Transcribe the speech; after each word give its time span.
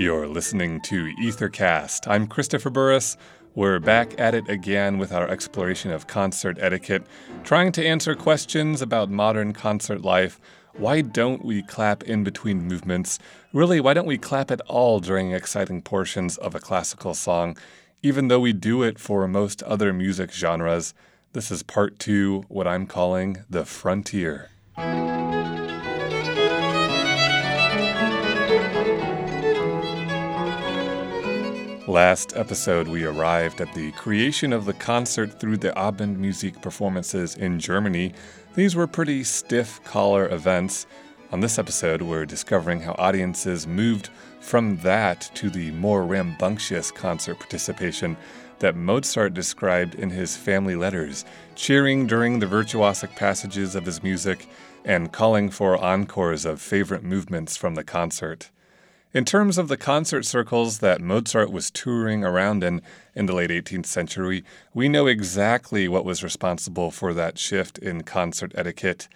You're 0.00 0.28
listening 0.28 0.80
to 0.84 1.12
Ethercast. 1.20 2.10
I'm 2.10 2.26
Christopher 2.26 2.70
Burris. 2.70 3.18
We're 3.54 3.80
back 3.80 4.18
at 4.18 4.34
it 4.34 4.48
again 4.48 4.96
with 4.96 5.12
our 5.12 5.28
exploration 5.28 5.90
of 5.90 6.06
concert 6.06 6.56
etiquette, 6.58 7.02
trying 7.44 7.70
to 7.72 7.84
answer 7.84 8.14
questions 8.14 8.80
about 8.80 9.10
modern 9.10 9.52
concert 9.52 10.00
life. 10.00 10.40
Why 10.72 11.02
don't 11.02 11.44
we 11.44 11.60
clap 11.62 12.02
in 12.04 12.24
between 12.24 12.66
movements? 12.66 13.18
Really, 13.52 13.78
why 13.78 13.92
don't 13.92 14.06
we 14.06 14.16
clap 14.16 14.50
at 14.50 14.62
all 14.62 15.00
during 15.00 15.32
exciting 15.32 15.82
portions 15.82 16.38
of 16.38 16.54
a 16.54 16.60
classical 16.60 17.12
song, 17.12 17.58
even 18.02 18.28
though 18.28 18.40
we 18.40 18.54
do 18.54 18.82
it 18.82 18.98
for 18.98 19.28
most 19.28 19.62
other 19.64 19.92
music 19.92 20.32
genres? 20.32 20.94
This 21.34 21.50
is 21.50 21.62
part 21.62 21.98
two, 21.98 22.44
what 22.48 22.66
I'm 22.66 22.86
calling 22.86 23.44
the 23.50 23.66
frontier. 23.66 24.48
Last 31.90 32.36
episode, 32.36 32.86
we 32.86 33.04
arrived 33.04 33.60
at 33.60 33.74
the 33.74 33.90
creation 33.90 34.52
of 34.52 34.64
the 34.64 34.72
concert 34.72 35.40
through 35.40 35.56
the 35.56 35.72
Abendmusik 35.72 36.62
performances 36.62 37.34
in 37.34 37.58
Germany. 37.58 38.12
These 38.54 38.76
were 38.76 38.86
pretty 38.86 39.24
stiff 39.24 39.82
collar 39.82 40.28
events. 40.28 40.86
On 41.32 41.40
this 41.40 41.58
episode, 41.58 42.00
we're 42.00 42.26
discovering 42.26 42.80
how 42.80 42.94
audiences 42.96 43.66
moved 43.66 44.08
from 44.38 44.76
that 44.82 45.32
to 45.34 45.50
the 45.50 45.72
more 45.72 46.04
rambunctious 46.04 46.92
concert 46.92 47.40
participation 47.40 48.16
that 48.60 48.76
Mozart 48.76 49.34
described 49.34 49.96
in 49.96 50.10
his 50.10 50.36
family 50.36 50.76
letters, 50.76 51.24
cheering 51.56 52.06
during 52.06 52.38
the 52.38 52.46
virtuosic 52.46 53.16
passages 53.16 53.74
of 53.74 53.84
his 53.84 54.00
music 54.00 54.46
and 54.84 55.10
calling 55.10 55.50
for 55.50 55.76
encores 55.76 56.44
of 56.44 56.62
favorite 56.62 57.02
movements 57.02 57.56
from 57.56 57.74
the 57.74 57.82
concert. 57.82 58.48
In 59.12 59.24
terms 59.24 59.58
of 59.58 59.66
the 59.66 59.76
concert 59.76 60.24
circles 60.24 60.78
that 60.78 61.00
Mozart 61.00 61.50
was 61.50 61.72
touring 61.72 62.22
around 62.22 62.62
in 62.62 62.80
in 63.12 63.26
the 63.26 63.34
late 63.34 63.50
18th 63.50 63.86
century, 63.86 64.44
we 64.72 64.88
know 64.88 65.08
exactly 65.08 65.88
what 65.88 66.04
was 66.04 66.22
responsible 66.22 66.92
for 66.92 67.12
that 67.12 67.36
shift 67.36 67.76
in 67.78 68.04
concert 68.04 68.52
etiquette. 68.54 69.08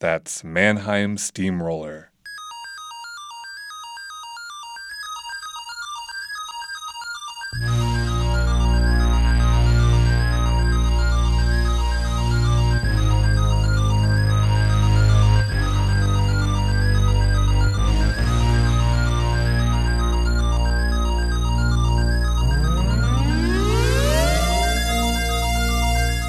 That's 0.00 0.44
Mannheim 0.44 1.16
Steamroller. 1.16 2.10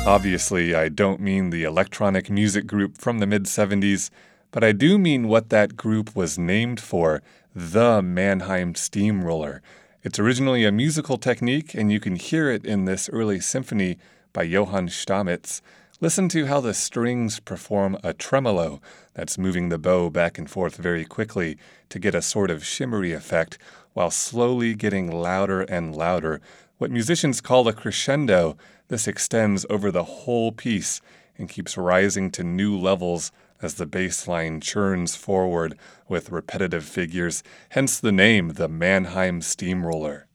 Obviously, 0.10 0.74
I 0.74 0.90
don't 0.90 1.22
mean 1.22 1.52
the 1.52 1.64
electronic 1.64 2.32
music 2.32 2.66
group 2.66 2.98
from 2.98 3.20
the 3.20 3.28
mid 3.28 3.44
70s, 3.44 4.10
but 4.50 4.64
I 4.64 4.72
do 4.72 4.98
mean 4.98 5.28
what 5.28 5.50
that 5.50 5.78
group 5.78 6.16
was 6.16 6.36
named 6.36 6.80
for 6.80 7.22
the 7.54 8.02
Mannheim 8.02 8.74
Steamroller. 8.74 9.62
It's 10.02 10.18
originally 10.18 10.66
a 10.66 10.72
musical 10.72 11.20
technique, 11.20 11.76
and 11.76 11.92
you 11.92 12.00
can 12.00 12.16
hear 12.16 12.50
it 12.50 12.66
in 12.66 12.86
this 12.86 13.08
early 13.14 13.40
symphony 13.40 14.00
by 14.34 14.42
Johann 14.42 14.88
Stamitz. 14.88 15.62
Listen 16.02 16.30
to 16.30 16.46
how 16.46 16.62
the 16.62 16.74
strings 16.74 17.42
perform 17.42 17.98
a 18.06 18.14
tremolo 18.14 18.80
that's 19.14 19.38
moving 19.38 19.68
the 19.68 19.78
bow 19.78 20.10
back 20.10 20.38
and 20.38 20.50
forth 20.50 20.78
very 20.78 21.04
quickly 21.04 21.58
to 21.90 22.00
get 22.00 22.16
a 22.16 22.22
sort 22.22 22.50
of 22.50 22.64
shimmery 22.64 23.12
effect 23.12 23.58
while 23.92 24.10
slowly 24.10 24.74
getting 24.74 25.12
louder 25.12 25.64
and 25.64 25.94
louder. 25.94 26.40
What 26.78 26.90
musicians 26.90 27.42
call 27.42 27.68
a 27.68 27.74
crescendo 27.74 28.56
this 28.88 29.10
extends 29.10 29.66
over 29.70 29.92
the 29.92 30.06
whole 30.06 30.54
piece 30.54 31.02
and 31.38 31.50
keeps 31.50 31.78
rising 31.78 32.32
to 32.32 32.46
new 32.46 32.78
levels 32.78 33.34
as 33.62 33.74
the 33.74 33.86
bass 33.86 34.26
line 34.26 34.62
churns 34.62 35.18
forward 35.18 35.78
with 36.08 36.32
repetitive 36.32 36.86
figures, 36.86 37.44
hence 37.72 38.00
the 38.00 38.14
name 38.14 38.54
the 38.54 38.70
Mannheim 38.70 39.42
Steamroller. 39.42 40.29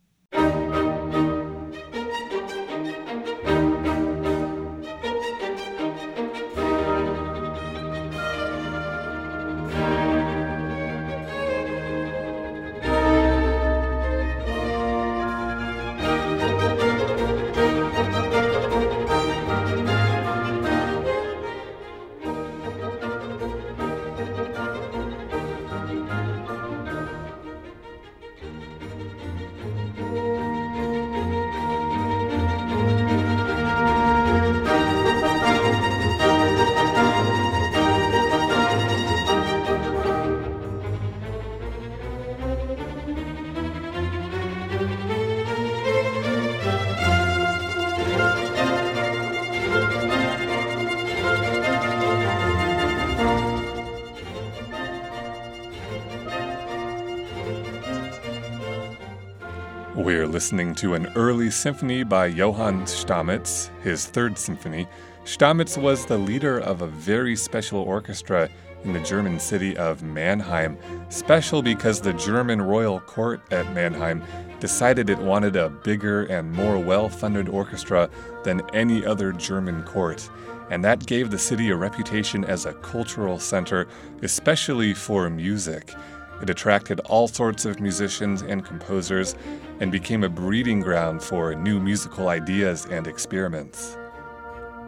We're 59.96 60.26
listening 60.26 60.74
to 60.76 60.94
an 60.94 61.06
early 61.14 61.52
symphony 61.52 62.02
by 62.02 62.26
Johann 62.26 62.82
Stamitz, 62.82 63.70
his 63.84 64.06
third 64.06 64.36
symphony. 64.36 64.88
Stamitz 65.24 65.78
was 65.78 66.04
the 66.04 66.18
leader 66.18 66.58
of 66.58 66.82
a 66.82 66.88
very 66.88 67.36
special 67.36 67.78
orchestra 67.78 68.50
in 68.82 68.92
the 68.92 68.98
German 68.98 69.38
city 69.38 69.76
of 69.76 70.02
Mannheim. 70.02 70.76
Special 71.10 71.62
because 71.62 72.00
the 72.00 72.12
German 72.14 72.60
royal 72.60 72.98
court 72.98 73.40
at 73.52 73.72
Mannheim 73.72 74.20
decided 74.58 75.10
it 75.10 75.18
wanted 75.18 75.54
a 75.54 75.70
bigger 75.70 76.24
and 76.24 76.50
more 76.50 76.76
well 76.76 77.08
funded 77.08 77.48
orchestra 77.48 78.10
than 78.42 78.68
any 78.74 79.06
other 79.06 79.30
German 79.30 79.84
court. 79.84 80.28
And 80.70 80.84
that 80.84 81.06
gave 81.06 81.30
the 81.30 81.38
city 81.38 81.70
a 81.70 81.76
reputation 81.76 82.44
as 82.44 82.66
a 82.66 82.74
cultural 82.74 83.38
center, 83.38 83.86
especially 84.22 84.92
for 84.92 85.30
music. 85.30 85.94
It 86.42 86.50
attracted 86.50 87.00
all 87.00 87.28
sorts 87.28 87.64
of 87.64 87.80
musicians 87.80 88.42
and 88.42 88.64
composers 88.64 89.34
and 89.80 89.90
became 89.90 90.24
a 90.24 90.28
breeding 90.28 90.80
ground 90.80 91.22
for 91.22 91.54
new 91.54 91.80
musical 91.80 92.28
ideas 92.28 92.86
and 92.86 93.06
experiments. 93.06 93.96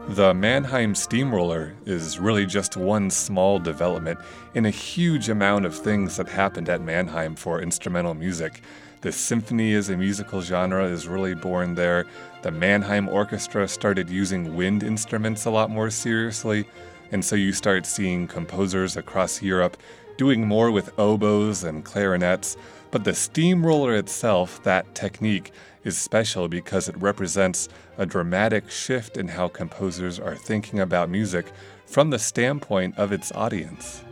The 0.08 0.32
Mannheim 0.34 0.94
Steamroller 0.94 1.74
is 1.84 2.20
really 2.20 2.46
just 2.46 2.76
one 2.76 3.10
small 3.10 3.58
development 3.58 4.20
in 4.54 4.64
a 4.64 4.70
huge 4.70 5.28
amount 5.28 5.66
of 5.66 5.74
things 5.74 6.16
that 6.16 6.28
happened 6.28 6.68
at 6.68 6.80
Mannheim 6.80 7.34
for 7.34 7.60
instrumental 7.60 8.14
music. 8.14 8.62
The 9.00 9.10
symphony 9.10 9.74
as 9.74 9.90
a 9.90 9.96
musical 9.96 10.42
genre 10.42 10.84
is 10.84 11.08
really 11.08 11.34
born 11.34 11.74
there. 11.74 12.06
The 12.42 12.52
Mannheim 12.52 13.08
Orchestra 13.08 13.66
started 13.66 14.08
using 14.08 14.54
wind 14.54 14.84
instruments 14.84 15.44
a 15.44 15.50
lot 15.50 15.70
more 15.70 15.90
seriously, 15.90 16.68
and 17.10 17.24
so 17.24 17.36
you 17.36 17.52
start 17.52 17.86
seeing 17.86 18.26
composers 18.26 18.96
across 18.96 19.42
Europe 19.42 19.76
doing 20.16 20.46
more 20.46 20.70
with 20.70 20.98
oboes 20.98 21.64
and 21.64 21.84
clarinets, 21.84 22.56
but 22.91 23.04
the 23.04 23.14
steamroller 23.14 23.94
itself, 23.94 24.62
that 24.62 24.94
technique, 24.94 25.53
is 25.84 25.97
special 25.97 26.48
because 26.48 26.88
it 26.88 26.97
represents 26.98 27.68
a 27.98 28.06
dramatic 28.06 28.70
shift 28.70 29.16
in 29.16 29.28
how 29.28 29.48
composers 29.48 30.18
are 30.18 30.34
thinking 30.34 30.80
about 30.80 31.08
music 31.08 31.47
from 31.86 32.10
the 32.10 32.18
standpoint 32.18 32.97
of 32.98 33.12
its 33.12 33.30
audience. 33.32 34.02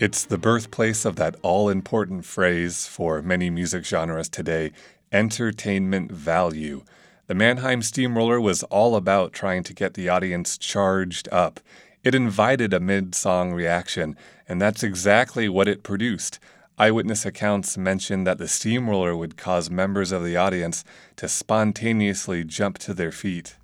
It's 0.00 0.24
the 0.24 0.38
birthplace 0.38 1.04
of 1.04 1.16
that 1.16 1.36
all 1.42 1.68
important 1.68 2.24
phrase 2.24 2.86
for 2.86 3.20
many 3.20 3.50
music 3.50 3.84
genres 3.84 4.30
today 4.30 4.72
entertainment 5.12 6.10
value. 6.10 6.84
The 7.26 7.34
Mannheim 7.34 7.82
Steamroller 7.82 8.40
was 8.40 8.62
all 8.62 8.96
about 8.96 9.34
trying 9.34 9.62
to 9.64 9.74
get 9.74 9.92
the 9.92 10.08
audience 10.08 10.56
charged 10.56 11.28
up. 11.30 11.60
It 12.02 12.14
invited 12.14 12.72
a 12.72 12.80
mid 12.80 13.14
song 13.14 13.52
reaction, 13.52 14.16
and 14.48 14.58
that's 14.58 14.82
exactly 14.82 15.50
what 15.50 15.68
it 15.68 15.82
produced. 15.82 16.38
Eyewitness 16.78 17.26
accounts 17.26 17.76
mention 17.76 18.24
that 18.24 18.38
the 18.38 18.48
steamroller 18.48 19.14
would 19.14 19.36
cause 19.36 19.68
members 19.68 20.12
of 20.12 20.24
the 20.24 20.34
audience 20.34 20.82
to 21.16 21.28
spontaneously 21.28 22.42
jump 22.42 22.78
to 22.78 22.94
their 22.94 23.12
feet. 23.12 23.56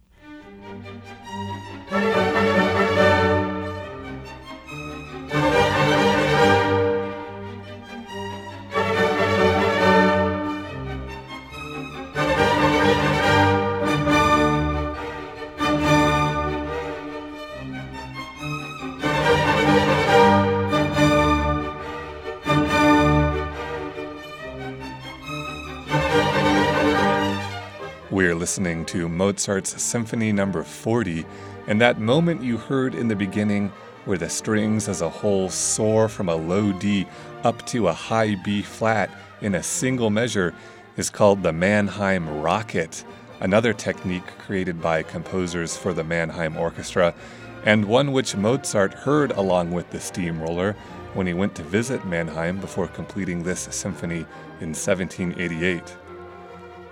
Listening 28.46 28.84
to 28.84 29.08
Mozart's 29.08 29.82
Symphony 29.82 30.30
Number 30.30 30.60
no. 30.60 30.64
40, 30.64 31.26
and 31.66 31.80
that 31.80 31.98
moment 31.98 32.44
you 32.44 32.56
heard 32.56 32.94
in 32.94 33.08
the 33.08 33.16
beginning 33.16 33.72
where 34.04 34.18
the 34.18 34.28
strings 34.28 34.88
as 34.88 35.00
a 35.00 35.10
whole 35.10 35.48
soar 35.48 36.08
from 36.08 36.28
a 36.28 36.36
low 36.36 36.70
D 36.70 37.08
up 37.42 37.66
to 37.66 37.88
a 37.88 37.92
high 37.92 38.36
B 38.44 38.62
flat 38.62 39.10
in 39.40 39.56
a 39.56 39.62
single 39.64 40.10
measure 40.10 40.54
is 40.96 41.10
called 41.10 41.42
the 41.42 41.52
Mannheim 41.52 42.40
Rocket, 42.40 43.04
another 43.40 43.72
technique 43.72 44.38
created 44.38 44.80
by 44.80 45.02
composers 45.02 45.76
for 45.76 45.92
the 45.92 46.04
Mannheim 46.04 46.56
Orchestra, 46.56 47.16
and 47.64 47.84
one 47.84 48.12
which 48.12 48.36
Mozart 48.36 48.94
heard 48.94 49.32
along 49.32 49.72
with 49.72 49.90
the 49.90 49.98
steamroller 49.98 50.76
when 51.14 51.26
he 51.26 51.34
went 51.34 51.56
to 51.56 51.64
visit 51.64 52.06
Mannheim 52.06 52.60
before 52.60 52.86
completing 52.86 53.42
this 53.42 53.66
symphony 53.72 54.24
in 54.60 54.68
1788. 54.68 55.96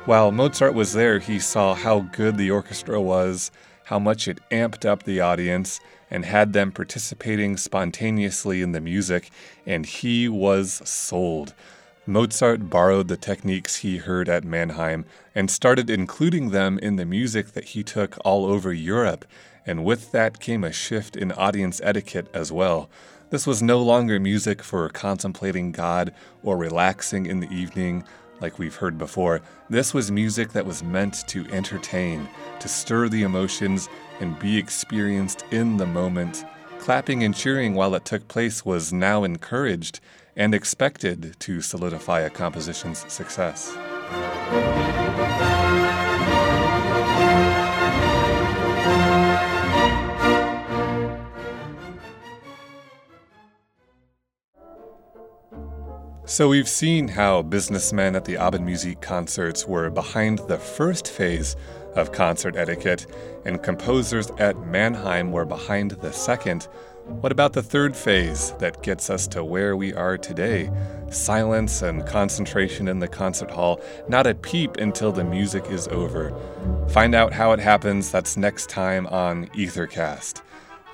While 0.06 0.32
Mozart 0.32 0.74
was 0.74 0.92
there, 0.92 1.18
he 1.18 1.38
saw 1.38 1.74
how 1.74 2.00
good 2.00 2.36
the 2.36 2.50
orchestra 2.50 3.00
was, 3.00 3.50
how 3.84 3.98
much 3.98 4.28
it 4.28 4.38
amped 4.50 4.84
up 4.84 5.04
the 5.04 5.20
audience, 5.20 5.80
and 6.10 6.26
had 6.26 6.52
them 6.52 6.72
participating 6.72 7.56
spontaneously 7.56 8.60
in 8.60 8.72
the 8.72 8.82
music, 8.82 9.30
and 9.64 9.86
he 9.86 10.28
was 10.28 10.82
sold. 10.84 11.54
Mozart 12.04 12.68
borrowed 12.68 13.08
the 13.08 13.16
techniques 13.16 13.76
he 13.76 13.96
heard 13.96 14.28
at 14.28 14.44
Mannheim 14.44 15.06
and 15.34 15.50
started 15.50 15.88
including 15.88 16.50
them 16.50 16.78
in 16.80 16.96
the 16.96 17.06
music 17.06 17.52
that 17.52 17.68
he 17.68 17.82
took 17.82 18.18
all 18.26 18.44
over 18.44 18.74
Europe, 18.74 19.24
and 19.64 19.86
with 19.86 20.12
that 20.12 20.38
came 20.38 20.64
a 20.64 20.72
shift 20.72 21.16
in 21.16 21.32
audience 21.32 21.80
etiquette 21.82 22.28
as 22.34 22.52
well. 22.52 22.90
This 23.30 23.46
was 23.46 23.62
no 23.62 23.80
longer 23.80 24.20
music 24.20 24.62
for 24.62 24.86
contemplating 24.90 25.72
God 25.72 26.12
or 26.42 26.58
relaxing 26.58 27.24
in 27.24 27.40
the 27.40 27.50
evening 27.50 28.04
like 28.40 28.58
we've 28.58 28.74
heard 28.74 28.98
before, 28.98 29.40
this 29.70 29.94
was 29.94 30.10
music 30.10 30.52
that 30.52 30.66
was 30.66 30.82
meant 30.82 31.26
to 31.28 31.46
entertain, 31.50 32.28
to 32.60 32.68
stir 32.68 33.08
the 33.08 33.22
emotions, 33.22 33.88
and 34.20 34.38
be 34.38 34.58
experienced 34.58 35.44
in 35.50 35.76
the 35.76 35.86
moment. 35.86 36.44
Clapping 36.78 37.24
and 37.24 37.34
cheering 37.34 37.74
while 37.74 37.94
it 37.94 38.04
took 38.04 38.28
place 38.28 38.64
was 38.64 38.92
now 38.92 39.24
encouraged 39.24 40.00
and 40.36 40.54
expected 40.54 41.36
to 41.40 41.60
solidify 41.60 42.20
a 42.20 42.30
composition's 42.30 43.10
success. 43.12 43.76
So 56.34 56.48
we've 56.48 56.68
seen 56.68 57.06
how 57.06 57.42
businessmen 57.42 58.16
at 58.16 58.24
the 58.24 58.34
Abendmusik 58.34 59.00
concerts 59.00 59.68
were 59.68 59.88
behind 59.88 60.40
the 60.48 60.58
first 60.58 61.06
phase 61.06 61.54
of 61.94 62.10
concert 62.10 62.56
etiquette, 62.56 63.06
and 63.44 63.62
composers 63.62 64.32
at 64.38 64.58
Mannheim 64.66 65.30
were 65.30 65.44
behind 65.44 65.92
the 65.92 66.12
second. 66.12 66.66
What 67.04 67.30
about 67.30 67.52
the 67.52 67.62
third 67.62 67.94
phase 67.94 68.50
that 68.58 68.82
gets 68.82 69.10
us 69.10 69.28
to 69.28 69.44
where 69.44 69.76
we 69.76 69.94
are 69.94 70.18
today? 70.18 70.72
Silence 71.08 71.82
and 71.82 72.04
concentration 72.04 72.88
in 72.88 72.98
the 72.98 73.06
concert 73.06 73.52
hall, 73.52 73.80
not 74.08 74.26
a 74.26 74.34
peep 74.34 74.78
until 74.78 75.12
the 75.12 75.22
music 75.22 75.66
is 75.70 75.86
over. 75.86 76.36
Find 76.88 77.14
out 77.14 77.32
how 77.32 77.52
it 77.52 77.60
happens, 77.60 78.10
that's 78.10 78.36
next 78.36 78.68
time 78.68 79.06
on 79.06 79.46
Ethercast. 79.50 80.42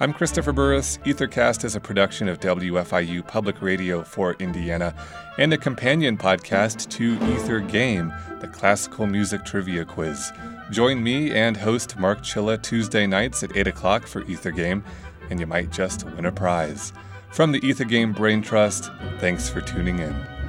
I'm 0.02 0.14
Christopher 0.14 0.52
Burris. 0.52 0.96
Ethercast 1.04 1.62
is 1.62 1.76
a 1.76 1.80
production 1.80 2.26
of 2.26 2.40
WFIU 2.40 3.26
Public 3.26 3.60
Radio 3.60 4.02
for 4.02 4.32
Indiana 4.38 4.94
and 5.36 5.52
a 5.52 5.58
companion 5.58 6.16
podcast 6.16 6.88
to 6.92 7.22
Ether 7.34 7.60
Game, 7.60 8.10
the 8.40 8.48
classical 8.48 9.06
music 9.06 9.44
trivia 9.44 9.84
quiz. 9.84 10.32
Join 10.70 11.02
me 11.02 11.32
and 11.32 11.54
host 11.54 11.98
Mark 11.98 12.20
Chilla 12.22 12.62
Tuesday 12.62 13.06
nights 13.06 13.42
at 13.42 13.54
8 13.54 13.66
o'clock 13.66 14.06
for 14.06 14.22
Ether 14.22 14.52
Game, 14.52 14.82
and 15.28 15.38
you 15.38 15.46
might 15.46 15.70
just 15.70 16.04
win 16.04 16.24
a 16.24 16.32
prize. 16.32 16.94
From 17.30 17.52
the 17.52 17.58
Ether 17.58 17.84
Game 17.84 18.14
Brain 18.14 18.40
Trust, 18.40 18.90
thanks 19.18 19.50
for 19.50 19.60
tuning 19.60 19.98
in. 19.98 20.39